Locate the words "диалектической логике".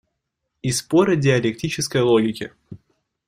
1.15-2.53